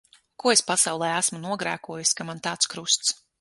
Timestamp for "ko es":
0.43-0.63